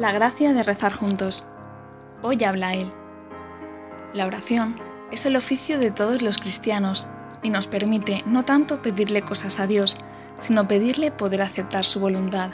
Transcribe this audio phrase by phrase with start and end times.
[0.00, 1.44] La gracia de rezar juntos.
[2.22, 2.90] Hoy habla Él.
[4.14, 4.74] La oración
[5.12, 7.06] es el oficio de todos los cristianos
[7.42, 9.98] y nos permite no tanto pedirle cosas a Dios,
[10.38, 12.50] sino pedirle poder aceptar su voluntad.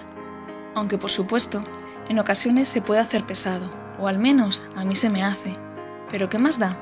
[0.74, 1.61] Aunque por supuesto,
[2.09, 3.70] en ocasiones se puede hacer pesado,
[4.01, 5.52] o al menos a mí se me hace.
[6.10, 6.77] Pero ¿qué más da?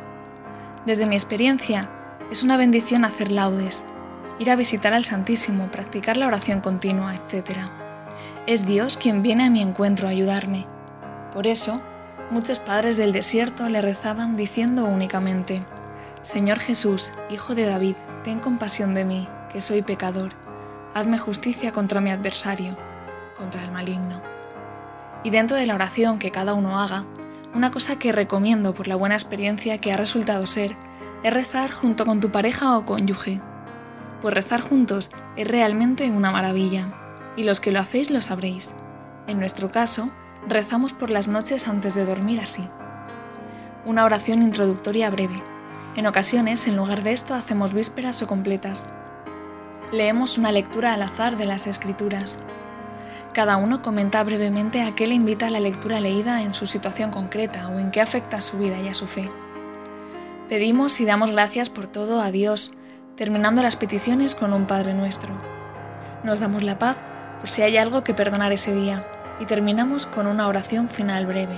[0.87, 1.91] Desde mi experiencia,
[2.31, 3.85] es una bendición hacer laudes,
[4.39, 7.84] ir a visitar al Santísimo, practicar la oración continua, etc.
[8.47, 10.67] Es Dios quien viene a mi encuentro a ayudarme.
[11.33, 11.81] Por eso,
[12.31, 15.63] muchos padres del desierto le rezaban diciendo únicamente,
[16.21, 20.33] Señor Jesús, Hijo de David, ten compasión de mí, que soy pecador.
[20.93, 22.77] Hazme justicia contra mi adversario,
[23.35, 24.21] contra el maligno.
[25.23, 27.07] Y dentro de la oración que cada uno haga,
[27.55, 30.77] una cosa que recomiendo por la buena experiencia que ha resultado ser
[31.23, 33.41] es rezar junto con tu pareja o cónyuge.
[34.21, 37.04] Pues rezar juntos es realmente una maravilla
[37.37, 38.75] y los que lo hacéis lo sabréis.
[39.27, 40.11] En nuestro caso,
[40.47, 42.67] rezamos por las noches antes de dormir así.
[43.85, 45.43] Una oración introductoria breve.
[45.97, 48.87] En ocasiones, en lugar de esto, hacemos vísperas o completas.
[49.93, 52.39] Leemos una lectura al azar de las escrituras.
[53.33, 57.69] Cada uno comenta brevemente a qué le invita la lectura leída en su situación concreta
[57.69, 59.31] o en qué afecta a su vida y a su fe.
[60.49, 62.73] Pedimos y damos gracias por todo a Dios,
[63.17, 65.35] terminando las peticiones con un Padre nuestro.
[66.23, 67.01] Nos damos la paz
[67.45, 69.07] por si hay algo que perdonar ese día,
[69.39, 71.57] y terminamos con una oración final breve.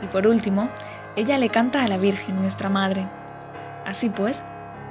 [0.00, 0.70] Y por último,
[1.16, 3.06] ella le canta a la Virgen, nuestra Madre.
[3.84, 4.42] Así pues,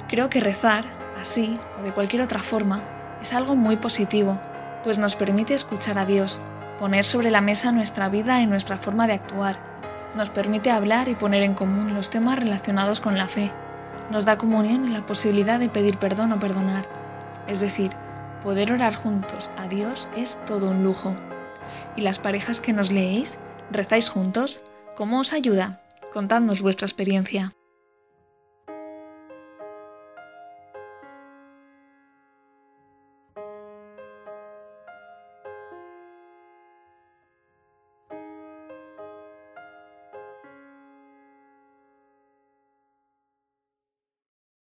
[0.06, 0.84] creo que rezar,
[1.20, 2.84] así o de cualquier otra forma,
[3.20, 4.40] es algo muy positivo,
[4.84, 6.40] pues nos permite escuchar a Dios,
[6.78, 9.56] poner sobre la mesa nuestra vida y nuestra forma de actuar,
[10.14, 13.50] nos permite hablar y poner en común los temas relacionados con la fe,
[14.08, 16.84] nos da comunión y la posibilidad de pedir perdón o perdonar,
[17.48, 17.90] es decir,
[18.42, 21.14] Poder orar juntos a Dios es todo un lujo.
[21.96, 23.38] ¿Y las parejas que nos leéis?
[23.70, 24.62] ¿Rezáis juntos?
[24.96, 25.82] ¿Cómo os ayuda?
[26.12, 27.52] Contadnos vuestra experiencia.